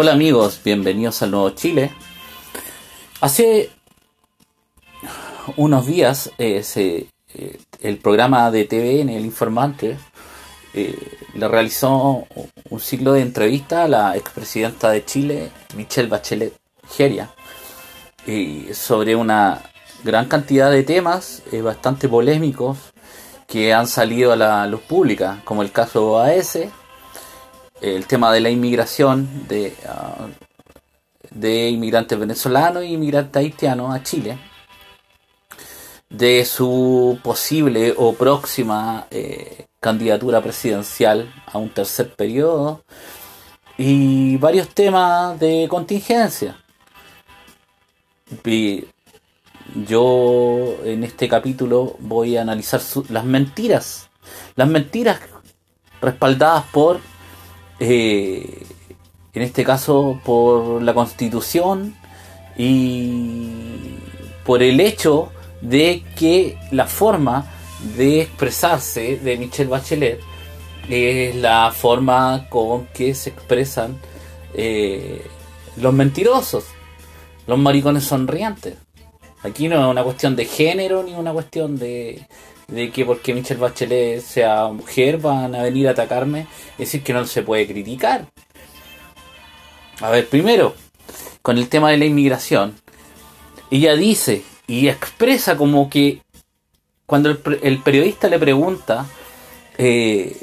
Hola 0.00 0.12
amigos, 0.12 0.60
bienvenidos 0.64 1.22
al 1.22 1.32
Nuevo 1.32 1.50
Chile. 1.50 1.90
Hace 3.20 3.70
unos 5.56 5.88
días 5.88 6.30
eh, 6.38 6.62
eh, 7.34 7.58
el 7.80 7.98
programa 7.98 8.48
de 8.52 8.64
TVN, 8.64 9.08
El 9.08 9.24
Informante, 9.24 9.98
eh, 10.72 10.96
le 11.34 11.48
realizó 11.48 12.28
un 12.70 12.78
ciclo 12.78 13.14
de 13.14 13.22
entrevistas 13.22 13.86
a 13.86 13.88
la 13.88 14.16
expresidenta 14.16 14.90
de 14.90 15.04
Chile, 15.04 15.50
Michelle 15.74 16.08
Bachelet 16.08 16.52
Geria, 16.88 17.34
sobre 18.74 19.16
una 19.16 19.64
gran 20.04 20.26
cantidad 20.26 20.70
de 20.70 20.84
temas 20.84 21.42
bastante 21.64 22.08
polémicos 22.08 22.78
que 23.48 23.74
han 23.74 23.88
salido 23.88 24.30
a 24.30 24.36
la 24.36 24.64
luz 24.68 24.82
pública, 24.82 25.42
como 25.44 25.62
el 25.62 25.72
caso 25.72 26.12
OAS, 26.12 26.56
el 27.80 28.06
tema 28.06 28.32
de 28.32 28.40
la 28.40 28.50
inmigración 28.50 29.46
de, 29.48 29.74
ah, 29.86 30.28
de 31.30 31.70
inmigrantes 31.70 32.18
venezolanos 32.18 32.82
e 32.82 32.86
inmigrantes 32.86 33.36
haitianos 33.36 33.94
a 33.94 34.02
Chile, 34.02 34.38
de 36.08 36.44
su 36.44 37.18
posible 37.22 37.94
o 37.96 38.14
próxima 38.14 39.06
eh, 39.10 39.66
candidatura 39.80 40.40
presidencial 40.40 41.32
a 41.46 41.58
un 41.58 41.70
tercer 41.70 42.14
periodo 42.14 42.82
y 43.76 44.36
varios 44.38 44.68
temas 44.70 45.38
de 45.38 45.66
contingencia. 45.68 46.56
yo 49.86 50.76
en 50.84 51.04
este 51.04 51.28
capítulo 51.28 51.96
voy 52.00 52.36
a 52.36 52.42
analizar 52.42 52.80
las 53.10 53.24
mentiras, 53.24 54.08
las 54.56 54.68
mentiras 54.68 55.20
respaldadas 56.00 56.64
por 56.72 57.00
eh, 57.80 58.62
en 59.32 59.42
este 59.42 59.64
caso 59.64 60.20
por 60.24 60.82
la 60.82 60.94
constitución 60.94 61.94
y 62.56 63.50
por 64.44 64.62
el 64.62 64.80
hecho 64.80 65.30
de 65.60 66.02
que 66.16 66.58
la 66.70 66.86
forma 66.86 67.46
de 67.96 68.22
expresarse 68.22 69.18
de 69.18 69.36
Michelle 69.36 69.70
Bachelet 69.70 70.20
es 70.88 71.36
la 71.36 71.70
forma 71.72 72.46
con 72.48 72.86
que 72.86 73.14
se 73.14 73.30
expresan 73.30 73.98
eh, 74.54 75.26
los 75.76 75.92
mentirosos, 75.92 76.64
los 77.46 77.58
maricones 77.58 78.04
sonrientes. 78.04 78.74
Aquí 79.42 79.68
no 79.68 79.80
es 79.80 79.86
una 79.86 80.02
cuestión 80.02 80.34
de 80.36 80.44
género 80.44 81.02
ni 81.02 81.14
una 81.14 81.32
cuestión 81.32 81.78
de, 81.78 82.26
de 82.66 82.90
que 82.90 83.04
porque 83.04 83.34
Michelle 83.34 83.60
Bachelet 83.60 84.20
sea 84.20 84.68
mujer 84.68 85.18
van 85.18 85.54
a 85.54 85.62
venir 85.62 85.88
a 85.88 85.92
atacarme, 85.92 86.46
es 86.72 86.78
decir, 86.78 87.02
que 87.02 87.12
no 87.12 87.24
se 87.24 87.42
puede 87.42 87.66
criticar. 87.66 88.26
A 90.00 90.10
ver, 90.10 90.28
primero, 90.28 90.74
con 91.42 91.58
el 91.58 91.68
tema 91.68 91.90
de 91.90 91.98
la 91.98 92.04
inmigración, 92.04 92.74
ella 93.70 93.94
dice 93.94 94.42
y 94.66 94.88
expresa 94.88 95.56
como 95.56 95.88
que 95.88 96.20
cuando 97.06 97.30
el, 97.30 97.78
periodista 97.82 98.28
le 98.28 98.38
pregunta 98.38 99.06
eh, 99.78 100.36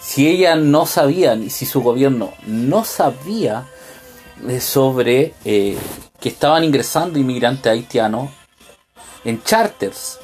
si 0.00 0.26
ella 0.28 0.56
no 0.56 0.86
sabía, 0.86 1.34
ni 1.34 1.50
si 1.50 1.66
su 1.66 1.82
gobierno 1.82 2.32
no 2.46 2.84
sabía 2.84 3.66
eh, 4.48 4.60
sobre 4.60 5.34
eh, 5.44 5.76
que 6.20 6.28
estaban 6.28 6.64
ingresando 6.64 7.18
inmigrantes 7.18 7.70
haitianos 7.70 8.30
en 9.24 9.42
charters 9.42 10.18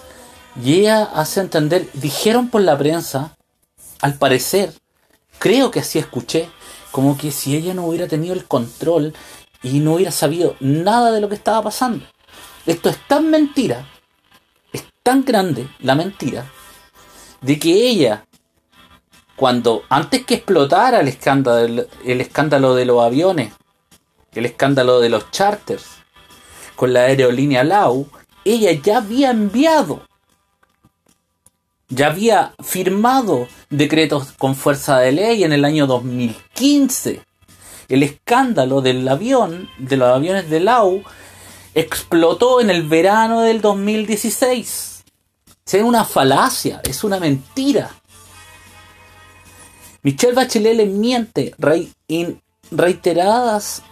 y 0.60 0.80
ella 0.80 1.04
hace 1.14 1.40
entender, 1.40 1.88
dijeron 1.94 2.48
por 2.48 2.60
la 2.60 2.76
prensa, 2.76 3.36
al 4.00 4.14
parecer, 4.14 4.74
creo 5.38 5.70
que 5.70 5.80
así 5.80 5.98
escuché, 5.98 6.50
como 6.90 7.16
que 7.16 7.30
si 7.30 7.56
ella 7.56 7.72
no 7.72 7.86
hubiera 7.86 8.06
tenido 8.06 8.34
el 8.34 8.44
control 8.44 9.14
y 9.62 9.80
no 9.80 9.94
hubiera 9.94 10.12
sabido 10.12 10.56
nada 10.60 11.10
de 11.10 11.20
lo 11.20 11.28
que 11.28 11.36
estaba 11.36 11.62
pasando. 11.62 12.04
Esto 12.66 12.90
es 12.90 12.98
tan 13.08 13.30
mentira, 13.30 13.88
es 14.72 14.84
tan 15.02 15.24
grande 15.24 15.68
la 15.80 15.94
mentira, 15.94 16.50
de 17.40 17.58
que 17.58 17.88
ella, 17.88 18.26
cuando 19.36 19.84
antes 19.88 20.24
que 20.26 20.34
explotara 20.34 21.00
el 21.00 21.08
escándalo, 21.08 21.86
el 22.04 22.20
escándalo 22.20 22.74
de 22.74 22.84
los 22.84 23.02
aviones, 23.02 23.52
el 24.34 24.46
escándalo 24.46 25.00
de 25.00 25.08
los 25.08 25.30
charters, 25.30 25.84
con 26.76 26.92
la 26.92 27.00
aerolínea 27.00 27.64
Lau, 27.64 28.08
ella 28.44 28.72
ya 28.72 28.98
había 28.98 29.30
enviado 29.30 30.02
ya 31.94 32.06
había 32.06 32.54
firmado 32.62 33.48
decretos 33.68 34.32
con 34.38 34.54
fuerza 34.54 34.98
de 34.98 35.12
ley 35.12 35.44
en 35.44 35.52
el 35.52 35.62
año 35.62 35.86
2015. 35.86 37.22
El 37.90 38.02
escándalo 38.02 38.80
del 38.80 39.06
avión, 39.06 39.68
de 39.76 39.98
los 39.98 40.08
aviones 40.08 40.48
de 40.48 40.60
Lau, 40.60 41.02
explotó 41.74 42.62
en 42.62 42.70
el 42.70 42.84
verano 42.88 43.42
del 43.42 43.60
2016. 43.60 45.04
Es 45.66 45.82
una 45.82 46.06
falacia, 46.06 46.80
es 46.82 47.04
una 47.04 47.20
mentira. 47.20 47.90
Michelle 50.02 50.32
Bachelet 50.32 50.74
le 50.74 50.86
miente 50.86 51.54
en 52.08 52.40
reiteradas 52.70 53.82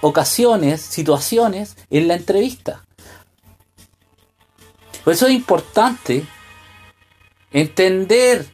ocasiones, 0.00 0.80
situaciones 0.80 1.76
en 1.90 2.08
la 2.08 2.14
entrevista. 2.14 2.84
Por 5.04 5.14
eso 5.14 5.26
es 5.26 5.32
importante 5.32 6.26
Entender 7.50 8.46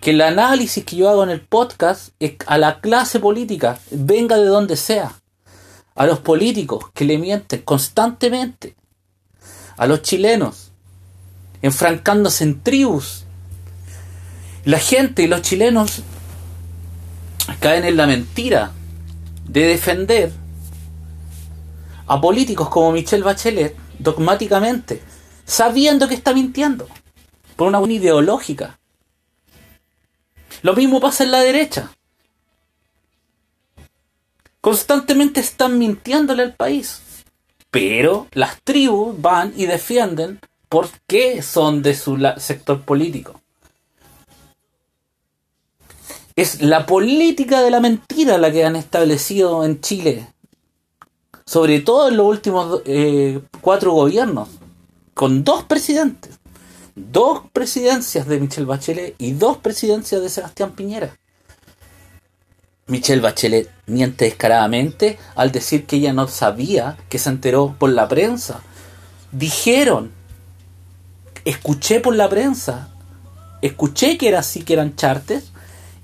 que 0.00 0.10
el 0.10 0.20
análisis 0.20 0.84
que 0.84 0.96
yo 0.96 1.08
hago 1.08 1.22
en 1.22 1.30
el 1.30 1.42
podcast 1.42 2.12
a 2.46 2.58
la 2.58 2.80
clase 2.80 3.20
política, 3.20 3.78
venga 3.92 4.36
de 4.36 4.46
donde 4.46 4.76
sea, 4.76 5.20
a 5.94 6.06
los 6.06 6.18
políticos 6.18 6.86
que 6.92 7.04
le 7.04 7.18
mienten 7.18 7.62
constantemente, 7.62 8.74
a 9.76 9.86
los 9.86 10.02
chilenos, 10.02 10.72
enfrancándose 11.60 12.42
en 12.42 12.62
tribus. 12.62 13.24
La 14.64 14.80
gente 14.80 15.22
y 15.22 15.28
los 15.28 15.42
chilenos 15.42 16.02
caen 17.60 17.84
en 17.84 17.96
la 17.96 18.08
mentira 18.08 18.72
de 19.48 19.66
defender 19.66 20.32
a 22.06 22.20
políticos 22.20 22.68
como 22.68 22.92
Michelle 22.92 23.22
Bachelet 23.22 23.76
dogmáticamente, 23.98 25.02
sabiendo 25.44 26.08
que 26.08 26.14
está 26.14 26.32
mintiendo 26.32 26.88
por 27.56 27.68
una 27.68 27.78
buena 27.78 27.94
ideológica. 27.94 28.78
Lo 30.62 30.74
mismo 30.74 31.00
pasa 31.00 31.24
en 31.24 31.32
la 31.32 31.40
derecha. 31.40 31.92
Constantemente 34.60 35.40
están 35.40 35.78
mintiéndole 35.78 36.42
al 36.42 36.54
país. 36.54 37.02
Pero 37.70 38.28
las 38.32 38.62
tribus 38.62 39.20
van 39.20 39.52
y 39.56 39.66
defienden 39.66 40.40
por 40.68 40.88
qué 41.06 41.42
son 41.42 41.82
de 41.82 41.94
su 41.94 42.18
sector 42.38 42.82
político. 42.82 43.41
Es 46.36 46.62
la 46.62 46.86
política 46.86 47.60
de 47.60 47.70
la 47.70 47.80
mentira 47.80 48.38
la 48.38 48.50
que 48.50 48.64
han 48.64 48.76
establecido 48.76 49.64
en 49.64 49.80
Chile. 49.80 50.26
Sobre 51.44 51.80
todo 51.80 52.08
en 52.08 52.16
los 52.16 52.26
últimos 52.26 52.82
eh, 52.84 53.40
cuatro 53.60 53.92
gobiernos. 53.92 54.48
Con 55.14 55.44
dos 55.44 55.64
presidentes 55.64 56.38
dos 56.94 57.42
presidencias 57.52 58.26
de 58.26 58.38
Michelle 58.38 58.66
Bachelet 58.66 59.14
y 59.18 59.32
dos 59.32 59.58
presidencias 59.58 60.20
de 60.20 60.28
Sebastián 60.28 60.72
Piñera. 60.72 61.16
Michelle 62.86 63.22
Bachelet 63.22 63.70
miente 63.86 64.26
descaradamente 64.26 65.18
al 65.34 65.52
decir 65.52 65.86
que 65.86 65.96
ella 65.96 66.12
no 66.12 66.28
sabía, 66.28 66.98
que 67.08 67.18
se 67.18 67.30
enteró 67.30 67.74
por 67.78 67.90
la 67.90 68.08
prensa. 68.08 68.60
Dijeron, 69.30 70.10
escuché 71.44 72.00
por 72.00 72.14
la 72.14 72.28
prensa, 72.28 72.90
escuché 73.62 74.18
que 74.18 74.28
era 74.28 74.40
así, 74.40 74.62
que 74.62 74.74
eran 74.74 74.96
chartes, 74.96 75.51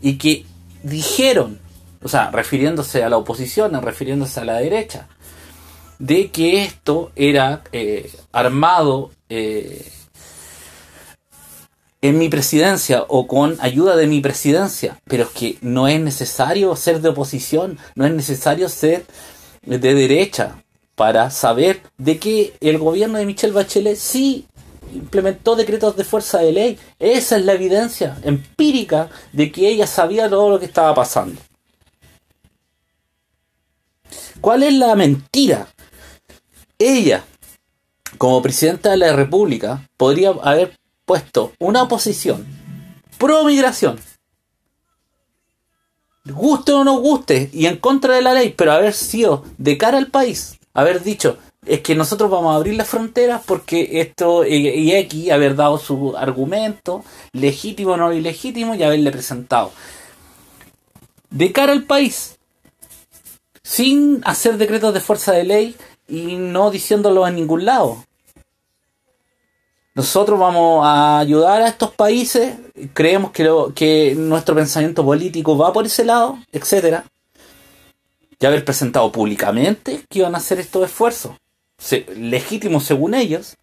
y 0.01 0.19
que 0.19 0.45
dijeron, 0.83 1.59
o 2.03 2.09
sea, 2.09 2.31
refiriéndose 2.31 3.03
a 3.03 3.09
la 3.09 3.17
oposición, 3.17 3.81
refiriéndose 3.83 4.41
a 4.41 4.45
la 4.45 4.59
derecha, 4.59 5.09
de 5.99 6.31
que 6.31 6.63
esto 6.63 7.11
era 7.17 7.63
eh, 7.73 8.11
armado 8.33 9.11
eh, 9.29 9.91
en 12.01 12.19
mi 12.19 12.29
presidencia 12.29 13.05
o 13.09 13.27
con 13.27 13.57
ayuda 13.61 13.97
de 13.97 14.07
mi 14.07 14.21
presidencia, 14.21 15.01
pero 15.05 15.25
es 15.25 15.31
que 15.31 15.59
no 15.61 15.89
es 15.89 16.01
necesario 16.01 16.75
ser 16.77 17.01
de 17.01 17.09
oposición, 17.09 17.79
no 17.97 18.07
es 18.07 18.13
necesario 18.13 18.69
ser 18.69 19.05
de 19.63 19.79
derecha 19.79 20.63
para 20.95 21.31
saber 21.31 21.83
de 21.97 22.19
que 22.19 22.55
el 22.61 22.79
gobierno 22.79 23.19
de 23.19 23.27
Michelle 23.27 23.53
Bachelet 23.53 23.97
sí 23.97 24.47
implementó 24.93 25.57
decretos 25.57 25.97
de 25.97 26.05
fuerza 26.05 26.39
de 26.39 26.53
ley. 26.53 26.79
Esa 26.99 27.37
es 27.37 27.45
la 27.45 27.53
evidencia 27.53 28.19
empírica 28.23 29.09
de 29.33 29.51
que 29.53 29.69
ella 29.69 29.87
sabía 29.87 30.29
todo 30.29 30.51
lo 30.51 30.59
que 30.59 30.67
estaba 30.67 30.95
pasando. 30.95 31.41
¿Cuál 34.41 34.63
es 34.63 34.75
la 34.75 34.95
mentira? 34.95 35.69
Ella, 36.79 37.25
como 38.19 38.41
presidenta 38.41 38.91
de 38.91 38.99
la 38.99 39.13
República, 39.13 39.89
podría 39.97 40.31
haber 40.31 40.77
puesto 41.05 41.53
una 41.59 41.83
oposición 41.83 42.47
pro 43.19 43.45
migración 43.45 43.99
guste 46.33 46.73
o 46.73 46.85
no 46.85 46.99
guste, 46.99 47.51
y 47.53 47.67
en 47.67 47.77
contra 47.77 48.15
de 48.15 48.23
la 48.23 48.35
ley, 48.35 48.55
pero 48.57 48.73
haber 48.73 48.95
sido 48.95 49.45
de 49.59 49.79
cara 49.79 49.99
al 49.99 50.09
país, 50.09 50.59
haber 50.75 51.03
dicho, 51.03 51.39
es 51.69 51.81
que 51.81 51.95
nosotros 51.95 52.31
vamos 52.31 52.53
a 52.53 52.57
abrir 52.57 52.75
las 52.75 52.89
fronteras 52.89 53.43
porque 53.45 54.01
esto, 54.01 54.47
y 54.47 54.95
aquí 54.95 55.31
haber 55.31 55.55
dado 55.55 55.79
su 55.79 56.17
argumento, 56.17 57.05
legítimo 57.33 57.93
o 57.93 57.97
no 57.97 58.13
ilegítimo, 58.13 58.75
y 58.75 58.83
haberle 58.83 59.11
presentado. 59.11 59.71
De 61.31 61.53
cara 61.53 61.73
al 61.73 61.85
país, 61.85 62.39
sin 63.63 64.23
hacer 64.25 64.57
decretos 64.57 64.95
de 64.95 65.01
fuerza 65.01 65.33
de 65.33 65.45
ley 65.45 65.77
y 66.09 66.37
no 66.37 66.71
diciéndolo 66.71 67.29
en 67.29 67.35
ningún 67.35 67.67
lado. 67.67 68.03
Nosotros 69.95 70.39
vamos 70.39 70.87
a 70.87 71.19
ayudar 71.19 71.61
a 71.61 71.69
estos 71.69 71.91
países, 71.91 72.55
creemos 72.95 73.33
que, 73.33 73.51
que 73.75 74.15
nuestro 74.17 74.55
pensamiento 74.55 75.05
político 75.05 75.59
va 75.59 75.73
por 75.73 75.85
ese 75.85 76.05
lado, 76.05 76.39
etcétera. 76.53 77.05
Y 78.41 78.47
haber 78.47 78.65
presentado 78.65 79.11
públicamente 79.11 80.05
que 80.09 80.21
iban 80.21 80.35
a 80.35 80.39
hacer 80.39 80.61
estos 80.61 80.85
esfuerzos, 80.85 81.33
legítimos 82.17 82.85
según 82.85 83.15
ellos, 83.15 83.57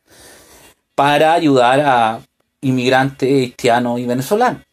para 0.96 1.34
ayudar 1.34 1.82
a 1.82 2.22
inmigrantes 2.62 3.30
haitianos 3.30 4.00
y 4.00 4.06
venezolanos. 4.06 4.64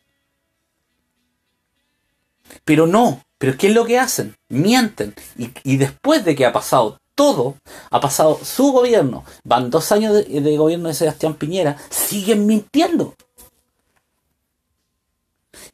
Pero 2.64 2.86
no, 2.86 3.22
pero 3.38 3.56
¿qué 3.56 3.68
es 3.68 3.74
lo 3.74 3.84
que 3.84 3.98
hacen? 3.98 4.36
Mienten. 4.48 5.14
Y, 5.64 5.76
después 5.76 6.24
de 6.24 6.36
que 6.36 6.46
ha 6.46 6.52
pasado 6.52 7.00
todo, 7.16 7.56
ha 7.90 8.00
pasado 8.00 8.38
su 8.42 8.70
gobierno, 8.70 9.24
van 9.42 9.68
dos 9.68 9.90
años 9.90 10.14
de, 10.14 10.56
gobierno 10.56 10.88
de 10.88 10.94
Sebastián 10.94 11.34
Piñera, 11.34 11.76
siguen 11.90 12.46
mintiendo. 12.46 13.14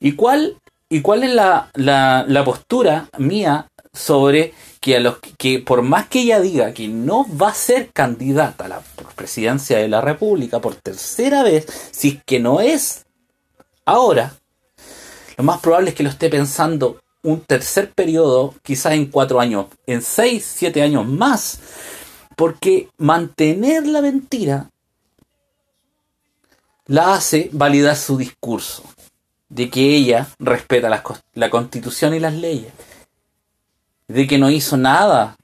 ¿Y 0.00 0.12
cuál, 0.12 0.56
y 0.88 1.02
cuál 1.02 1.24
es 1.24 1.34
la, 1.34 1.70
la, 1.74 2.44
postura 2.44 3.10
mía 3.18 3.68
sobre 3.92 4.54
que, 4.80 4.96
a 4.96 5.00
los, 5.00 5.18
que 5.38 5.58
por 5.58 5.82
más 5.82 6.08
que 6.08 6.20
ella 6.20 6.40
diga 6.40 6.72
que 6.72 6.88
no 6.88 7.26
va 7.36 7.50
a 7.50 7.54
ser 7.54 7.90
candidata 7.92 8.64
a 8.64 8.68
la 8.68 8.82
presidencia 9.16 9.78
de 9.78 9.88
la 9.88 10.00
República 10.00 10.60
por 10.60 10.74
tercera 10.76 11.42
vez, 11.42 11.66
si 11.90 12.08
es 12.08 12.24
que 12.24 12.40
no 12.40 12.60
es 12.60 13.06
ahora, 13.84 14.34
lo 15.36 15.44
más 15.44 15.60
probable 15.60 15.90
es 15.90 15.96
que 15.96 16.02
lo 16.02 16.10
esté 16.10 16.28
pensando 16.28 17.00
un 17.22 17.40
tercer 17.40 17.92
periodo, 17.92 18.54
quizás 18.62 18.92
en 18.92 19.06
cuatro 19.06 19.40
años, 19.40 19.66
en 19.86 20.02
seis, 20.02 20.44
siete 20.44 20.82
años 20.82 21.06
más, 21.06 21.60
porque 22.36 22.88
mantener 22.96 23.86
la 23.86 24.00
mentira 24.00 24.70
la 26.86 27.14
hace 27.14 27.50
validar 27.52 27.96
su 27.96 28.16
discurso 28.16 28.82
de 29.48 29.70
que 29.70 29.94
ella 29.94 30.28
respeta 30.38 30.88
la, 31.34 31.50
constitución 31.50 32.14
y 32.14 32.20
las 32.20 32.34
leyes, 32.34 32.72
de 34.08 34.26
que 34.26 34.38
no 34.38 34.50
hizo 34.50 34.76
nada 34.76 35.36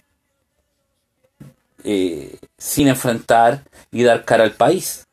eh, 1.84 2.38
sin 2.58 2.88
enfrentar 2.88 3.62
y 3.92 4.02
dar 4.02 4.24
cara 4.24 4.44
al 4.44 4.52
país 4.52 5.04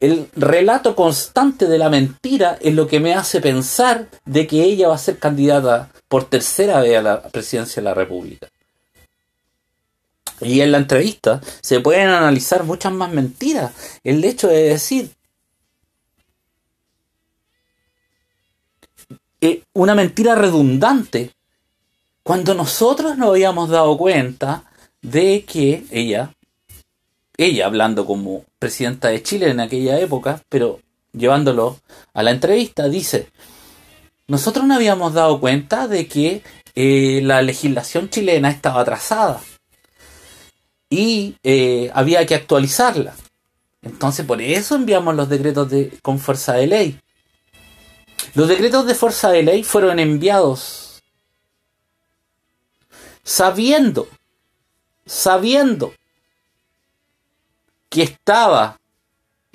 el 0.00 0.28
relato 0.34 0.94
constante 0.94 1.66
de 1.66 1.78
la 1.78 1.88
mentira 1.88 2.58
es 2.60 2.74
lo 2.74 2.86
que 2.86 3.00
me 3.00 3.14
hace 3.14 3.40
pensar 3.40 4.08
de 4.24 4.46
que 4.46 4.62
ella 4.62 4.88
va 4.88 4.94
a 4.94 4.98
ser 4.98 5.18
candidata 5.18 5.90
por 6.08 6.24
tercera 6.24 6.80
vez 6.80 6.98
a 6.98 7.02
la 7.02 7.22
presidencia 7.22 7.80
de 7.80 7.84
la 7.84 7.94
República. 7.94 8.48
Y 10.40 10.60
en 10.60 10.70
la 10.72 10.78
entrevista 10.78 11.40
se 11.62 11.80
pueden 11.80 12.08
analizar 12.08 12.64
muchas 12.64 12.92
más 12.92 13.10
mentiras. 13.10 13.72
El 14.04 14.22
hecho 14.22 14.48
de 14.48 14.64
decir 14.64 15.10
eh, 19.40 19.62
una 19.72 19.94
mentira 19.94 20.34
redundante 20.34 21.32
cuando 22.26 22.54
nosotros 22.54 23.16
nos 23.16 23.28
habíamos 23.28 23.68
dado 23.68 23.96
cuenta 23.96 24.64
de 25.00 25.44
que 25.44 25.84
ella 25.92 26.34
ella 27.36 27.66
hablando 27.66 28.04
como 28.04 28.44
presidenta 28.58 29.06
de 29.06 29.22
Chile 29.22 29.48
en 29.48 29.60
aquella 29.60 30.00
época, 30.00 30.42
pero 30.48 30.80
llevándolo 31.12 31.78
a 32.14 32.24
la 32.24 32.32
entrevista, 32.32 32.88
dice, 32.88 33.30
nosotros 34.26 34.66
no 34.66 34.74
habíamos 34.74 35.14
dado 35.14 35.38
cuenta 35.38 35.86
de 35.86 36.08
que 36.08 36.42
eh, 36.74 37.20
la 37.22 37.42
legislación 37.42 38.10
chilena 38.10 38.50
estaba 38.50 38.80
atrasada 38.80 39.40
y 40.90 41.36
eh, 41.44 41.92
había 41.94 42.26
que 42.26 42.34
actualizarla. 42.34 43.14
Entonces 43.82 44.26
por 44.26 44.42
eso 44.42 44.74
enviamos 44.74 45.14
los 45.14 45.28
decretos 45.28 45.70
de, 45.70 45.96
con 46.02 46.18
fuerza 46.18 46.54
de 46.54 46.66
ley. 46.66 47.00
Los 48.34 48.48
decretos 48.48 48.84
de 48.84 48.96
fuerza 48.96 49.30
de 49.30 49.44
ley 49.44 49.62
fueron 49.62 50.00
enviados 50.00 50.85
sabiendo, 53.26 54.08
sabiendo 55.04 55.92
que 57.88 58.04
estaba 58.04 58.78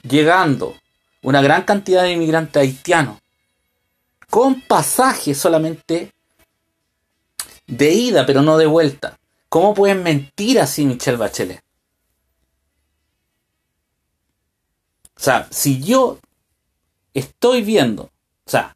llegando 0.04 0.76
una 1.22 1.42
gran 1.42 1.64
cantidad 1.64 2.04
de 2.04 2.12
inmigrantes 2.12 2.62
haitianos 2.62 3.20
con 4.30 4.62
pasaje 4.62 5.34
solamente 5.34 6.12
de 7.66 7.94
ida, 7.94 8.26
pero 8.26 8.42
no 8.42 8.58
de 8.58 8.66
vuelta. 8.66 9.18
¿Cómo 9.48 9.74
pueden 9.74 10.04
mentir 10.04 10.60
así 10.60 10.86
Michelle 10.86 11.18
Bachelet? 11.18 11.64
O 15.16 15.20
sea, 15.20 15.48
si 15.50 15.82
yo 15.82 16.20
estoy 17.14 17.62
viendo, 17.62 18.04
o 18.04 18.50
sea, 18.50 18.76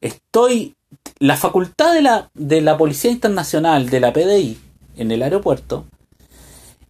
estoy, 0.00 0.75
la 1.18 1.36
facultad 1.36 1.94
de 1.94 2.02
la, 2.02 2.30
de 2.34 2.60
la 2.60 2.76
Policía 2.76 3.10
Internacional, 3.10 3.88
de 3.88 4.00
la 4.00 4.12
PDI, 4.12 4.58
en 4.96 5.10
el 5.10 5.22
aeropuerto, 5.22 5.86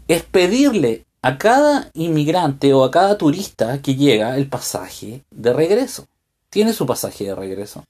es 0.08 0.22
pedirle 0.22 1.04
a 1.22 1.38
cada 1.38 1.90
inmigrante 1.94 2.72
o 2.72 2.84
a 2.84 2.90
cada 2.90 3.18
turista 3.18 3.80
que 3.82 3.94
llega 3.94 4.36
el 4.36 4.48
pasaje 4.48 5.24
de 5.30 5.52
regreso. 5.52 6.06
Tiene 6.50 6.72
su 6.72 6.86
pasaje 6.86 7.24
de 7.24 7.34
regreso. 7.34 7.84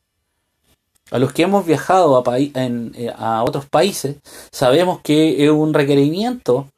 A 1.10 1.18
los 1.18 1.32
que 1.32 1.42
hemos 1.42 1.64
viajado 1.64 2.18
a, 2.18 2.38
eh, 2.38 3.14
a 3.16 3.44
otros 3.44 3.66
países, 3.66 4.16
sabemos 4.50 5.00
que 5.02 5.44
es 5.44 5.50
un 5.50 5.72
requerimiento 5.72 6.68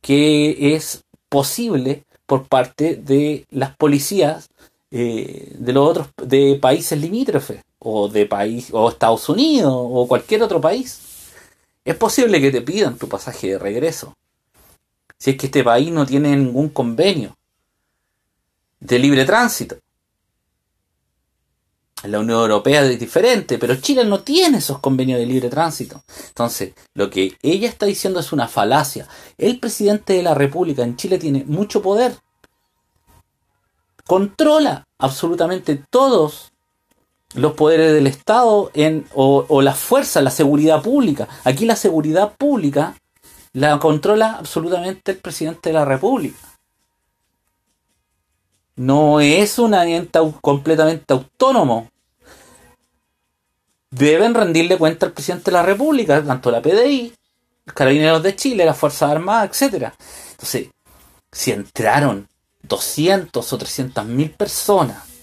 que 0.00 0.74
es 0.74 1.04
posible 1.28 2.04
por 2.26 2.48
parte 2.48 2.96
de 2.96 3.46
las 3.50 3.76
policías 3.76 4.48
eh, 4.90 5.54
de 5.58 5.72
los 5.72 5.88
otros 5.88 6.08
de 6.22 6.58
países 6.60 7.00
limítrofes 7.00 7.62
o 7.88 8.08
de 8.08 8.26
país 8.26 8.68
o 8.72 8.88
Estados 8.88 9.28
Unidos 9.28 9.72
o 9.72 10.08
cualquier 10.08 10.42
otro 10.42 10.60
país. 10.60 11.00
Es 11.84 11.94
posible 11.94 12.40
que 12.40 12.50
te 12.50 12.60
pidan 12.60 12.98
tu 12.98 13.08
pasaje 13.08 13.52
de 13.52 13.58
regreso 13.58 14.12
si 15.18 15.30
es 15.30 15.36
que 15.36 15.46
este 15.46 15.62
país 15.62 15.90
no 15.92 16.04
tiene 16.04 16.36
ningún 16.36 16.68
convenio 16.70 17.36
de 18.80 18.98
libre 18.98 19.24
tránsito. 19.24 19.78
La 22.02 22.18
Unión 22.20 22.40
Europea 22.40 22.82
es 22.82 22.98
diferente, 22.98 23.56
pero 23.56 23.76
Chile 23.76 24.04
no 24.04 24.20
tiene 24.22 24.58
esos 24.58 24.80
convenios 24.80 25.18
de 25.18 25.26
libre 25.26 25.48
tránsito. 25.48 26.02
Entonces, 26.28 26.74
lo 26.94 27.08
que 27.08 27.36
ella 27.40 27.68
está 27.68 27.86
diciendo 27.86 28.20
es 28.20 28.32
una 28.32 28.48
falacia. 28.48 29.08
El 29.38 29.58
presidente 29.58 30.12
de 30.12 30.22
la 30.22 30.34
República 30.34 30.82
en 30.82 30.96
Chile 30.96 31.18
tiene 31.18 31.44
mucho 31.44 31.80
poder. 31.80 32.16
Controla 34.04 34.84
absolutamente 34.98 35.82
todos 35.88 36.52
los 37.36 37.52
poderes 37.52 37.92
del 37.92 38.06
Estado 38.06 38.70
o, 39.14 39.46
o 39.48 39.62
la 39.62 39.74
fuerza, 39.74 40.22
la 40.22 40.30
seguridad 40.30 40.82
pública. 40.82 41.28
Aquí 41.44 41.66
la 41.66 41.76
seguridad 41.76 42.32
pública 42.36 42.96
la 43.52 43.78
controla 43.78 44.36
absolutamente 44.38 45.12
el 45.12 45.18
presidente 45.18 45.68
de 45.68 45.74
la 45.74 45.84
República. 45.84 46.38
No 48.76 49.20
es 49.20 49.58
un 49.58 49.74
ente 49.74 50.18
completamente 50.40 51.12
autónomo. 51.12 51.90
Deben 53.90 54.34
rendirle 54.34 54.76
cuenta 54.76 55.06
al 55.06 55.12
presidente 55.12 55.50
de 55.50 55.56
la 55.56 55.62
República, 55.62 56.22
tanto 56.22 56.50
la 56.50 56.60
PDI, 56.60 57.14
los 57.64 57.74
Carabineros 57.74 58.22
de 58.22 58.36
Chile, 58.36 58.64
las 58.66 58.76
Fuerzas 58.76 59.10
Armadas, 59.10 59.62
etc. 59.62 59.92
Entonces, 60.32 60.68
si 61.32 61.52
entraron 61.52 62.28
200 62.62 63.52
o 63.52 63.58
300 63.58 64.04
mil 64.06 64.30
personas 64.32 65.15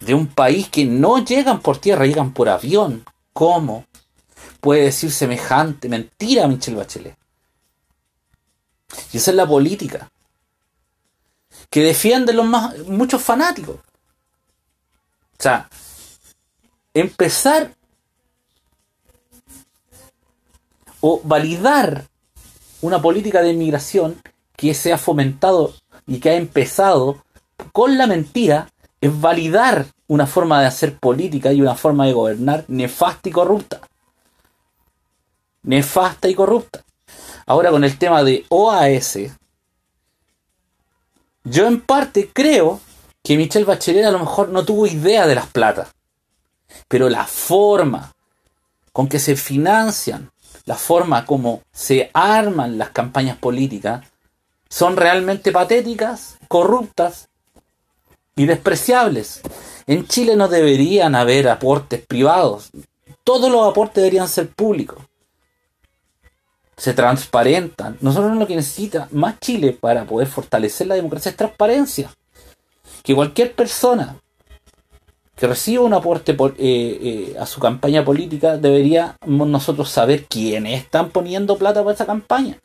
de 0.00 0.14
un 0.14 0.26
país 0.26 0.68
que 0.68 0.84
no 0.84 1.24
llegan 1.24 1.60
por 1.60 1.78
tierra, 1.78 2.06
llegan 2.06 2.32
por 2.32 2.48
avión, 2.48 3.04
¿cómo? 3.32 3.84
puede 4.66 4.82
decir 4.82 5.12
semejante 5.12 5.88
mentira 5.88 6.48
Michelle 6.48 6.76
Bachelet. 6.76 7.16
Y 9.12 9.18
esa 9.18 9.30
es 9.30 9.36
la 9.36 9.46
política. 9.46 10.10
Que 11.70 11.82
defienden 11.82 12.36
los 12.36 12.46
más, 12.46 12.76
muchos 12.80 13.22
fanáticos. 13.22 13.76
O 13.76 15.42
sea, 15.42 15.68
empezar 16.94 17.76
o 21.00 21.20
validar 21.22 22.08
una 22.80 23.00
política 23.00 23.42
de 23.42 23.52
inmigración 23.52 24.20
que 24.56 24.74
se 24.74 24.92
ha 24.92 24.98
fomentado 24.98 25.74
y 26.08 26.18
que 26.18 26.30
ha 26.30 26.34
empezado 26.34 27.22
con 27.70 27.96
la 27.98 28.08
mentira 28.08 28.68
es 29.00 29.20
validar 29.20 29.86
una 30.06 30.26
forma 30.26 30.60
de 30.60 30.66
hacer 30.66 30.98
política 30.98 31.52
y 31.52 31.60
una 31.60 31.74
forma 31.74 32.06
de 32.06 32.12
gobernar 32.12 32.64
nefasta 32.68 33.28
y 33.28 33.32
corrupta. 33.32 33.80
Nefasta 35.62 36.28
y 36.28 36.34
corrupta. 36.34 36.84
Ahora 37.46 37.70
con 37.70 37.84
el 37.84 37.98
tema 37.98 38.22
de 38.22 38.44
OAS, 38.48 39.18
yo 41.44 41.66
en 41.66 41.80
parte 41.80 42.30
creo 42.32 42.80
que 43.22 43.36
Michelle 43.36 43.64
Bachelet 43.64 44.04
a 44.04 44.10
lo 44.10 44.18
mejor 44.18 44.48
no 44.48 44.64
tuvo 44.64 44.86
idea 44.86 45.26
de 45.26 45.34
las 45.34 45.46
platas, 45.46 45.88
pero 46.88 47.08
la 47.08 47.24
forma 47.24 48.12
con 48.92 49.08
que 49.08 49.18
se 49.18 49.36
financian, 49.36 50.30
la 50.64 50.76
forma 50.76 51.24
como 51.26 51.62
se 51.72 52.10
arman 52.14 52.78
las 52.78 52.90
campañas 52.90 53.36
políticas, 53.36 54.06
son 54.68 54.96
realmente 54.96 55.52
patéticas, 55.52 56.38
corruptas 56.48 57.28
y 58.36 58.44
despreciables. 58.44 59.40
En 59.86 60.06
Chile 60.06 60.36
no 60.36 60.48
deberían 60.48 61.14
haber 61.14 61.48
aportes 61.48 62.04
privados. 62.06 62.70
Todos 63.24 63.50
los 63.50 63.66
aportes 63.68 63.96
deberían 63.96 64.28
ser 64.28 64.48
públicos. 64.48 64.98
Se 66.76 66.92
transparentan. 66.92 67.96
Nosotros 68.00 68.36
lo 68.36 68.46
que 68.46 68.54
necesita 68.54 69.08
más 69.10 69.40
Chile 69.40 69.76
para 69.80 70.04
poder 70.04 70.28
fortalecer 70.28 70.86
la 70.86 70.94
democracia 70.94 71.30
es 71.30 71.36
transparencia. 71.36 72.10
Que 73.02 73.14
cualquier 73.14 73.54
persona 73.54 74.16
que 75.34 75.46
reciba 75.46 75.84
un 75.84 75.94
aporte 75.94 76.34
por, 76.34 76.52
eh, 76.52 76.56
eh, 76.58 77.36
a 77.38 77.46
su 77.46 77.60
campaña 77.60 78.04
política 78.04 78.56
deberíamos 78.56 79.48
nosotros 79.48 79.90
saber 79.90 80.24
quiénes 80.26 80.82
están 80.82 81.10
poniendo 81.10 81.58
plata 81.58 81.82
para 81.82 81.94
esa 81.94 82.06
campaña. 82.06 82.58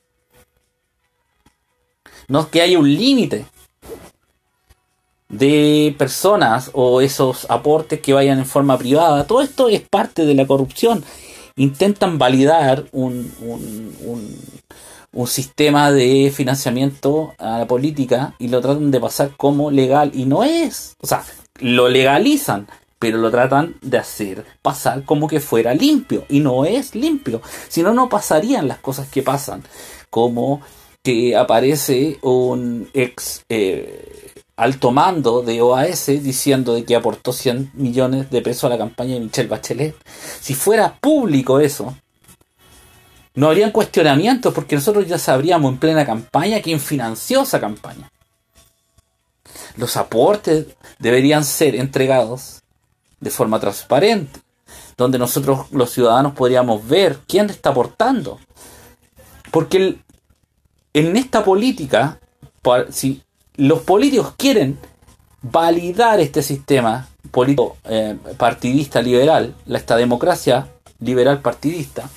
No 2.27 2.41
es 2.41 2.45
que 2.47 2.61
haya 2.61 2.79
un 2.79 2.93
límite 2.93 3.45
de 5.31 5.95
personas 5.97 6.69
o 6.73 7.01
esos 7.01 7.45
aportes 7.49 8.01
que 8.01 8.13
vayan 8.13 8.39
en 8.39 8.45
forma 8.45 8.77
privada. 8.77 9.25
Todo 9.25 9.41
esto 9.41 9.69
es 9.69 9.81
parte 9.81 10.25
de 10.25 10.35
la 10.35 10.45
corrupción. 10.45 11.03
Intentan 11.55 12.17
validar 12.17 12.85
un, 12.91 13.31
un, 13.41 13.95
un, 15.13 15.27
sistema 15.27 15.91
de 15.91 16.31
financiamiento 16.33 17.33
a 17.37 17.59
la 17.59 17.67
política 17.67 18.33
y 18.39 18.47
lo 18.47 18.61
tratan 18.61 18.91
de 18.91 18.99
pasar 18.99 19.31
como 19.37 19.71
legal 19.71 20.11
y 20.13 20.25
no 20.25 20.43
es. 20.43 20.95
O 20.99 21.07
sea, 21.07 21.23
lo 21.59 21.89
legalizan, 21.89 22.67
pero 22.99 23.17
lo 23.17 23.31
tratan 23.31 23.75
de 23.81 23.97
hacer 23.97 24.45
pasar 24.61 25.03
como 25.03 25.27
que 25.27 25.39
fuera 25.39 25.73
limpio 25.73 26.25
y 26.29 26.39
no 26.39 26.65
es 26.65 26.95
limpio. 26.95 27.41
Si 27.67 27.83
no, 27.83 27.93
no 27.93 28.09
pasarían 28.09 28.67
las 28.67 28.79
cosas 28.79 29.07
que 29.09 29.21
pasan, 29.21 29.63
como 30.09 30.61
que 31.03 31.35
aparece 31.35 32.19
un 32.21 32.89
ex 32.93 33.43
eh, 33.49 34.10
alto 34.61 34.91
mando 34.91 35.41
de 35.41 35.59
OAS 35.59 36.05
diciendo 36.05 36.75
de 36.75 36.85
que 36.85 36.95
aportó 36.95 37.33
100 37.33 37.71
millones 37.73 38.29
de 38.29 38.43
pesos 38.43 38.65
a 38.65 38.69
la 38.69 38.77
campaña 38.77 39.15
de 39.15 39.21
Michelle 39.21 39.49
Bachelet. 39.49 39.95
Si 40.39 40.53
fuera 40.53 40.99
público 41.01 41.59
eso, 41.59 41.97
no 43.33 43.47
habrían 43.47 43.71
cuestionamientos 43.71 44.53
porque 44.53 44.75
nosotros 44.75 45.07
ya 45.07 45.17
sabríamos 45.17 45.71
en 45.71 45.79
plena 45.79 46.05
campaña 46.05 46.61
quién 46.61 46.79
financió 46.79 47.41
esa 47.41 47.59
campaña. 47.59 48.11
Los 49.77 49.97
aportes 49.97 50.67
deberían 50.99 51.43
ser 51.43 51.75
entregados 51.75 52.61
de 53.19 53.31
forma 53.31 53.59
transparente, 53.59 54.41
donde 54.95 55.17
nosotros 55.17 55.71
los 55.71 55.89
ciudadanos 55.89 56.33
podríamos 56.33 56.87
ver 56.87 57.17
quién 57.27 57.49
está 57.49 57.71
aportando. 57.71 58.39
Porque 59.49 59.97
en 60.93 61.17
esta 61.17 61.43
política, 61.43 62.19
si 62.91 63.23
los 63.55 63.81
políticos 63.81 64.33
quieren 64.37 64.77
validar 65.41 66.19
este 66.19 66.41
sistema 66.41 67.07
político 67.31 67.77
eh, 67.85 68.15
partidista 68.37 69.01
liberal, 69.01 69.55
esta 69.69 69.95
democracia 69.95 70.67
liberal 70.99 71.41
partidista, 71.41 72.09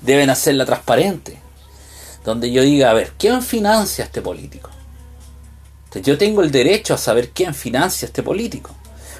deben 0.00 0.30
hacerla 0.30 0.64
transparente. 0.64 1.38
Donde 2.24 2.52
yo 2.52 2.62
diga, 2.62 2.90
a 2.90 2.94
ver, 2.94 3.12
¿quién 3.18 3.42
financia 3.42 4.04
a 4.04 4.06
este 4.06 4.22
político? 4.22 4.70
Yo 6.02 6.16
tengo 6.16 6.42
el 6.42 6.50
derecho 6.50 6.94
a 6.94 6.98
saber 6.98 7.30
quién 7.30 7.54
financia 7.54 8.06
a 8.06 8.08
este 8.08 8.22
político. 8.22 8.70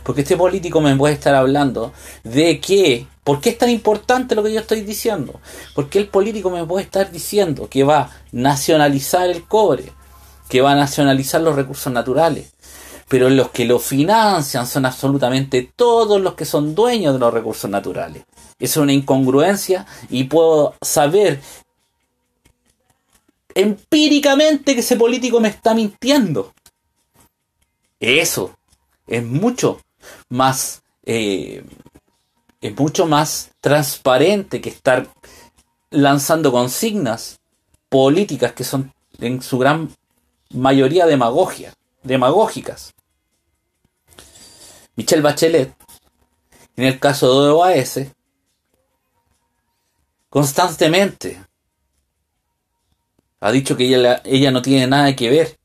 Porque 0.05 0.23
este 0.23 0.37
político 0.37 0.81
me 0.81 0.97
puede 0.97 1.15
estar 1.15 1.35
hablando 1.35 1.93
de 2.25 2.61
que 2.61 3.07
¿Por 3.25 3.41
qué 3.41 3.51
es 3.51 3.59
tan 3.59 3.71
importante 3.71 4.35
lo 4.35 4.43
que 4.43 4.53
yo 4.53 4.59
estoy 4.59 4.81
diciendo? 4.81 5.41
Porque 5.77 6.01
el 6.01 6.09
político 6.09 6.51
me 6.51 6.65
puede 6.65 6.85
estar 6.85 7.13
diciendo 7.13 7.69
que 7.69 7.85
va 7.85 8.01
a 8.01 8.11
nacionalizar 8.33 9.31
el 9.31 9.45
cobre, 9.45 9.93
que 10.49 10.61
va 10.61 10.73
a 10.73 10.77
nacionalizar 10.77 11.41
los 11.41 11.57
recursos 11.57 11.93
naturales, 11.93 12.53
pero 13.09 13.29
los 13.31 13.51
que 13.51 13.65
lo 13.65 13.79
financian 13.79 14.67
son 14.67 14.87
absolutamente 14.87 15.73
todos 15.75 16.21
los 16.21 16.35
que 16.35 16.45
son 16.45 16.75
dueños 16.75 17.15
de 17.15 17.21
los 17.21 17.33
recursos 17.33 17.71
naturales. 17.71 18.25
Es 18.59 18.77
una 18.77 18.93
incongruencia 18.93 19.87
y 20.09 20.25
puedo 20.25 20.75
saber 20.81 21.41
empíricamente 23.55 24.75
que 24.75 24.81
ese 24.81 24.97
político 24.97 25.41
me 25.41 25.49
está 25.49 25.75
mintiendo. 25.75 26.53
Eso 28.01 28.57
es 29.07 29.25
mucho 29.25 29.81
más 30.29 30.83
eh, 31.05 31.65
es 32.63 32.79
mucho 32.79 33.07
más 33.07 33.51
transparente 33.61 34.61
que 34.61 34.71
estar 34.71 35.09
lanzando 35.91 36.53
consignas 36.53 37.41
políticas 37.89 38.53
que 38.53 38.65
son 38.65 38.93
en 39.19 39.43
su 39.43 39.59
gran 39.59 39.91
mayoría 40.53 41.07
demagogia, 41.07 41.75
demagógicas. 42.03 42.95
Michelle 44.97 45.23
Bachelet, 45.23 45.75
en 46.77 46.85
el 46.85 46.99
caso 46.99 47.45
de 47.45 47.51
OAS, 47.51 48.01
constantemente 50.29 51.41
ha 53.41 53.51
dicho 53.51 53.77
que 53.77 53.85
ella, 53.85 54.23
ella 54.25 54.51
no 54.51 54.63
tiene 54.63 54.87
nada 54.87 55.17
que 55.17 55.29
ver. 55.29 55.59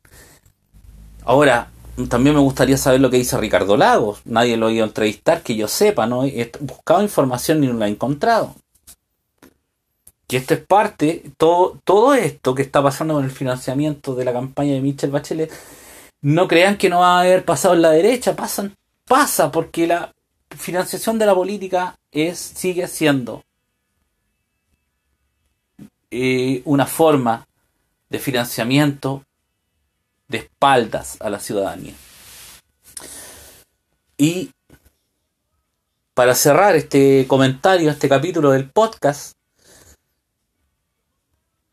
Ahora, 1.23 1.69
también 2.09 2.35
me 2.35 2.41
gustaría 2.41 2.77
saber 2.77 3.01
lo 3.01 3.09
que 3.09 3.17
dice 3.17 3.37
Ricardo 3.37 3.77
Lagos. 3.77 4.21
Nadie 4.25 4.57
lo 4.57 4.67
ha 4.67 4.71
ido 4.71 4.83
a 4.83 4.87
entrevistar, 4.87 5.43
que 5.43 5.55
yo 5.55 5.67
sepa, 5.67 6.07
¿no? 6.07 6.25
He 6.25 6.51
buscado 6.59 7.01
información 7.03 7.63
y 7.63 7.67
no 7.67 7.73
la 7.73 7.87
he 7.87 7.91
encontrado. 7.91 8.55
Que 10.27 10.37
esto 10.37 10.53
es 10.53 10.59
parte, 10.59 11.23
todo, 11.37 11.79
todo 11.83 12.13
esto 12.13 12.53
que 12.53 12.61
está 12.61 12.83
pasando 12.83 13.13
con 13.13 13.23
el 13.23 13.31
financiamiento 13.31 14.13
de 14.13 14.25
la 14.25 14.33
campaña 14.33 14.73
de 14.73 14.81
Michel 14.81 15.11
Bachelet, 15.11 15.51
no 16.21 16.47
crean 16.47 16.77
que 16.77 16.89
no 16.89 16.99
va 16.99 17.17
a 17.17 17.21
haber 17.21 17.45
pasado 17.45 17.75
en 17.75 17.81
la 17.81 17.91
derecha, 17.91 18.35
pasan, 18.35 18.75
pasa, 19.05 19.51
porque 19.51 19.87
la 19.87 20.13
financiación 20.49 21.17
de 21.17 21.25
la 21.25 21.35
política 21.35 21.97
es, 22.11 22.37
sigue 22.39 22.87
siendo 22.87 23.43
eh, 26.11 26.61
una 26.65 26.85
forma 26.85 27.47
de 28.09 28.19
financiamiento 28.19 29.23
de 30.27 30.39
espaldas 30.39 31.17
a 31.19 31.29
la 31.29 31.39
ciudadanía. 31.39 31.93
Y 34.17 34.51
para 36.13 36.33
cerrar 36.33 36.75
este 36.75 37.27
comentario, 37.27 37.91
este 37.91 38.09
capítulo 38.09 38.51
del 38.51 38.69
podcast, 38.69 39.33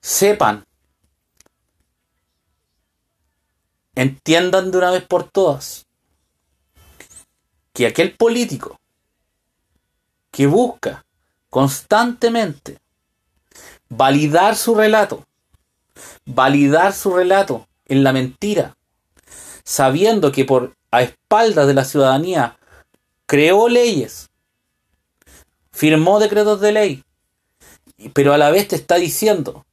sepan, 0.04 0.66
entiendan 3.94 4.70
de 4.70 4.76
una 4.76 4.90
vez 4.90 5.02
por 5.02 5.30
todas, 5.30 5.86
que 7.72 7.86
aquel 7.86 8.14
político 8.14 8.78
que 10.30 10.46
busca 10.46 11.06
constantemente 11.48 12.78
validar 13.88 14.56
su 14.56 14.74
relato, 14.74 15.24
validar 16.26 16.92
su 16.92 17.16
relato 17.16 17.66
en 17.86 18.04
la 18.04 18.12
mentira, 18.12 18.76
sabiendo 19.64 20.32
que 20.32 20.44
por 20.44 20.76
a 20.90 21.00
espaldas 21.00 21.66
de 21.66 21.74
la 21.74 21.86
ciudadanía 21.86 22.58
creó 23.24 23.70
leyes, 23.70 24.28
firmó 25.72 26.20
decretos 26.20 26.60
de 26.60 26.72
ley, 26.72 27.04
pero 28.12 28.34
a 28.34 28.38
la 28.38 28.50
vez 28.50 28.68
te 28.68 28.76
está 28.76 28.96
diciendo 28.96 29.64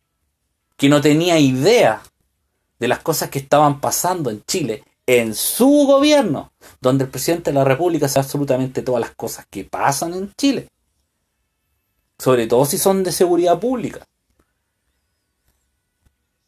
que 0.81 0.89
no 0.89 1.00
tenía 1.00 1.38
idea 1.38 2.01
de 2.79 2.88
las 2.88 3.01
cosas 3.01 3.29
que 3.29 3.38
estaban 3.38 3.79
pasando 3.79 4.31
en 4.31 4.43
Chile 4.45 4.83
en 5.05 5.35
su 5.35 5.85
gobierno, 5.85 6.53
donde 6.81 7.03
el 7.03 7.11
presidente 7.11 7.51
de 7.51 7.53
la 7.59 7.63
República 7.63 8.07
sabe 8.07 8.25
absolutamente 8.25 8.81
todas 8.81 9.00
las 9.00 9.11
cosas 9.11 9.45
que 9.47 9.63
pasan 9.63 10.15
en 10.15 10.33
Chile, 10.33 10.69
sobre 12.17 12.47
todo 12.47 12.65
si 12.65 12.79
son 12.79 13.03
de 13.03 13.11
seguridad 13.11 13.59
pública. 13.59 14.03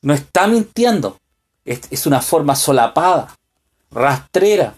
No 0.01 0.15
está 0.15 0.47
mintiendo, 0.47 1.19
es, 1.63 2.07
una 2.07 2.19
forma 2.19 2.55
solapada, 2.55 3.35
rastrera 3.91 4.73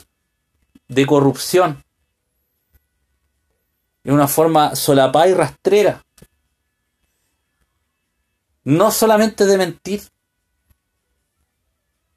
de 0.90 1.06
corrupción. 1.06 1.82
Es 4.04 4.12
una 4.12 4.28
forma 4.28 4.76
solapada 4.76 5.30
y 5.30 5.34
rastrera. 5.34 6.05
No 8.66 8.92
solamente 8.92 9.46
de 9.46 9.58
mentir. 9.58 10.02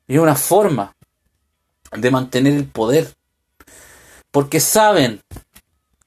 Es 0.07 0.19
una 0.19 0.35
forma 0.35 0.97
de 1.93 2.11
mantener 2.11 2.55
el 2.55 2.67
poder. 2.67 3.14
Porque 4.31 4.59
saben 4.59 5.23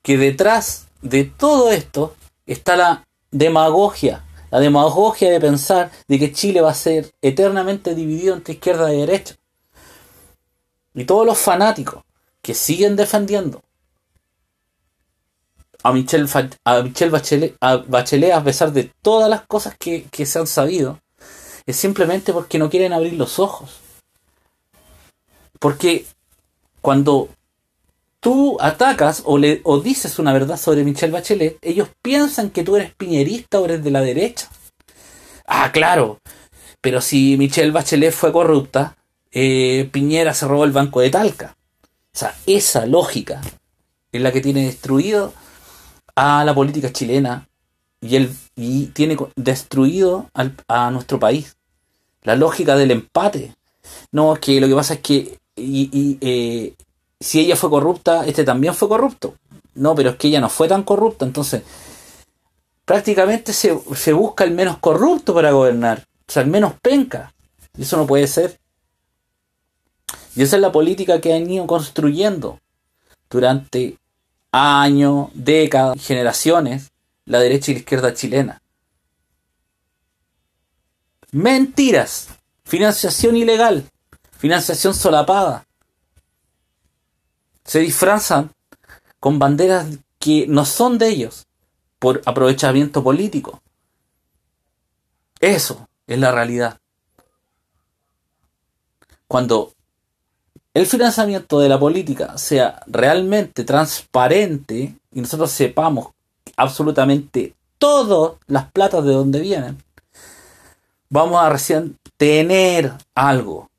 que 0.01 0.17
detrás 0.17 0.87
de 1.01 1.23
todo 1.23 1.71
esto 1.71 2.15
está 2.45 2.75
la 2.75 3.07
demagogia. 3.29 4.25
La 4.49 4.59
demagogia 4.59 5.31
de 5.31 5.39
pensar 5.39 5.91
de 6.07 6.19
que 6.19 6.33
Chile 6.33 6.59
va 6.61 6.71
a 6.71 6.75
ser 6.75 7.13
eternamente 7.21 7.95
dividido 7.95 8.35
entre 8.35 8.55
izquierda 8.55 8.93
y 8.93 8.97
derecha. 8.97 9.35
Y 10.93 11.05
todos 11.05 11.25
los 11.25 11.37
fanáticos 11.37 12.03
que 12.41 12.53
siguen 12.53 12.95
defendiendo 12.95 13.63
a 15.83 15.91
Michelle, 15.91 16.27
a 16.63 17.77
Bachelet, 17.77 18.31
a 18.33 18.43
pesar 18.43 18.71
de 18.71 18.91
todas 19.01 19.29
las 19.29 19.41
cosas 19.41 19.75
que, 19.77 20.05
que 20.11 20.25
se 20.25 20.39
han 20.39 20.47
sabido, 20.47 20.99
es 21.65 21.75
simplemente 21.75 22.33
porque 22.33 22.59
no 22.59 22.69
quieren 22.69 22.93
abrir 22.93 23.13
los 23.13 23.39
ojos. 23.39 23.79
Porque 25.59 26.05
cuando 26.81 27.29
tú 28.19 28.57
atacas 28.59 29.23
o, 29.25 29.37
le, 29.37 29.61
o 29.63 29.79
dices 29.79 30.19
una 30.19 30.33
verdad 30.33 30.57
sobre 30.57 30.83
Michelle 30.83 31.11
Bachelet, 31.11 31.57
ellos 31.61 31.89
piensan 32.01 32.49
que 32.49 32.63
tú 32.63 32.75
eres 32.75 32.93
piñerista 32.95 33.59
o 33.59 33.65
eres 33.65 33.83
de 33.83 33.91
la 33.91 34.01
derecha. 34.01 34.49
Ah, 35.45 35.71
claro. 35.71 36.19
Pero 36.81 37.01
si 37.01 37.37
Michelle 37.37 37.71
Bachelet 37.71 38.13
fue 38.13 38.31
corrupta, 38.31 38.95
eh, 39.31 39.87
Piñera 39.91 40.33
se 40.33 40.47
robó 40.47 40.65
el 40.65 40.71
banco 40.71 40.99
de 40.99 41.09
Talca. 41.09 41.55
O 42.13 42.17
sea, 42.17 42.35
esa 42.45 42.85
lógica 42.85 43.41
es 44.11 44.21
la 44.21 44.31
que 44.31 44.41
tiene 44.41 44.65
destruido 44.65 45.33
a 46.21 46.45
la 46.45 46.53
política 46.53 46.93
chilena 46.93 47.47
y, 47.99 48.15
el, 48.15 48.35
y 48.55 48.85
tiene 48.87 49.17
destruido 49.35 50.29
a 50.67 50.91
nuestro 50.91 51.19
país. 51.19 51.57
La 52.21 52.35
lógica 52.35 52.75
del 52.75 52.91
empate. 52.91 53.55
No, 54.11 54.35
es 54.35 54.39
que 54.39 54.61
lo 54.61 54.67
que 54.67 54.75
pasa 54.75 54.93
es 54.95 54.99
que 54.99 55.39
y, 55.55 56.17
eh, 56.21 56.75
si 57.19 57.39
ella 57.39 57.55
fue 57.55 57.71
corrupta, 57.71 58.23
este 58.27 58.43
también 58.43 58.75
fue 58.75 58.87
corrupto. 58.87 59.33
No, 59.73 59.95
pero 59.95 60.11
es 60.11 60.15
que 60.17 60.27
ella 60.27 60.39
no 60.39 60.49
fue 60.49 60.67
tan 60.67 60.83
corrupta, 60.83 61.25
entonces 61.25 61.63
prácticamente 62.85 63.51
se, 63.51 63.79
se 63.95 64.13
busca 64.13 64.43
el 64.43 64.51
menos 64.51 64.77
corrupto 64.77 65.33
para 65.33 65.51
gobernar, 65.51 66.05
o 66.27 66.31
sea, 66.31 66.43
el 66.43 66.49
menos 66.49 66.73
penca. 66.83 67.33
Y 67.75 67.81
eso 67.81 67.97
no 67.97 68.05
puede 68.05 68.27
ser. 68.27 68.59
Y 70.35 70.43
esa 70.43 70.57
es 70.57 70.61
la 70.61 70.71
política 70.71 71.19
que 71.19 71.33
han 71.33 71.49
ido 71.49 71.65
construyendo 71.65 72.59
durante 73.27 73.97
años, 74.51 75.29
décadas, 75.33 76.05
generaciones, 76.05 76.91
la 77.25 77.39
derecha 77.39 77.71
y 77.71 77.75
la 77.75 77.79
izquierda 77.79 78.13
chilena. 78.13 78.61
Mentiras, 81.31 82.27
financiación 82.65 83.37
ilegal, 83.37 83.89
financiación 84.37 84.93
solapada. 84.93 85.65
Se 87.63 87.79
disfrazan 87.79 88.51
con 89.19 89.39
banderas 89.39 89.87
que 90.19 90.45
no 90.47 90.65
son 90.65 90.97
de 90.97 91.09
ellos 91.09 91.47
por 91.99 92.21
aprovechamiento 92.25 93.03
político. 93.03 93.61
Eso 95.39 95.87
es 96.07 96.19
la 96.19 96.31
realidad. 96.31 96.79
Cuando 99.27 99.73
el 100.73 100.85
financiamiento 100.85 101.59
de 101.59 101.69
la 101.69 101.79
política 101.79 102.37
sea 102.37 102.81
realmente 102.87 103.63
transparente 103.63 104.95
y 105.11 105.21
nosotros 105.21 105.51
sepamos 105.51 106.09
absolutamente 106.55 107.55
todas 107.77 108.37
las 108.47 108.71
platas 108.71 109.03
de 109.03 109.13
dónde 109.13 109.41
vienen, 109.41 109.83
vamos 111.09 111.41
a 111.41 111.49
recién 111.49 111.97
tener 112.15 112.93
algo. 113.15 113.69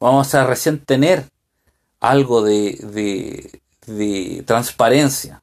Vamos 0.00 0.34
a 0.34 0.44
recién 0.44 0.78
tener 0.80 1.28
algo 2.00 2.42
de, 2.42 2.78
de, 2.82 3.60
de 3.86 4.42
transparencia. 4.46 5.42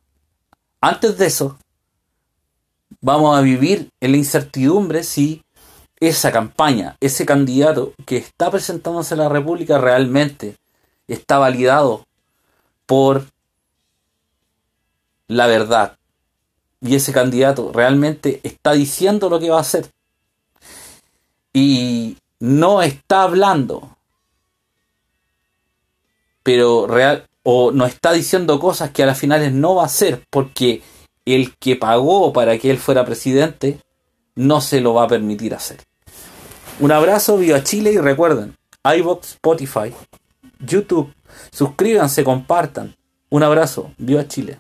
Antes 0.82 1.18
de 1.18 1.28
eso, 1.28 1.58
vamos 3.00 3.38
a 3.38 3.42
vivir 3.42 3.90
en 4.02 4.12
la 4.12 4.18
incertidumbre 4.18 5.04
si 5.04 5.44
esa 6.02 6.32
campaña, 6.32 6.98
ese 7.00 7.26
candidato 7.26 7.94
que 8.06 8.18
está 8.18 8.50
presentándose 8.50 9.14
a 9.14 9.18
la 9.18 9.30
República 9.30 9.78
realmente 9.78 10.58
está 11.08 11.38
validado 11.38 12.06
por 12.88 13.28
la 15.28 15.46
verdad. 15.46 15.98
Y 16.82 16.96
ese 16.96 17.14
candidato 17.14 17.72
realmente 17.72 18.42
está 18.44 18.74
diciendo 18.74 19.30
lo 19.30 19.40
que 19.40 19.52
va 19.52 19.58
a 19.58 19.62
hacer. 19.62 19.92
Y 21.54 22.18
no 22.40 22.82
está 22.82 23.22
hablando. 23.22 23.96
Pero 26.42 26.88
real 26.88 27.28
o 27.44 27.72
no 27.72 27.86
está 27.86 28.12
diciendo 28.12 28.60
cosas 28.60 28.90
que 28.90 29.04
a 29.04 29.06
las 29.06 29.20
finales 29.20 29.54
no 29.54 29.76
va 29.76 29.84
a 29.84 29.86
hacer 29.86 30.26
porque 30.32 30.82
el 31.26 31.56
que 31.58 31.76
pagó 31.76 32.34
para 32.34 32.58
que 32.58 32.72
él 32.72 32.80
fuera 32.80 33.06
presidente 33.06 33.80
no 34.34 34.62
se 34.62 34.82
lo 34.82 34.96
va 34.96 35.04
a 35.04 35.08
permitir 35.08 35.54
hacer. 35.54 35.91
Un 36.82 36.92
abrazo, 36.92 37.38
viva 37.38 37.62
Chile 37.62 37.92
y 37.92 38.00
recuerden, 38.00 38.56
iVox, 38.84 39.34
Spotify, 39.34 39.94
YouTube, 40.66 41.14
suscríbanse, 41.52 42.24
compartan. 42.24 42.96
Un 43.30 43.44
abrazo, 43.44 43.92
viva 44.00 44.28
Chile. 44.28 44.60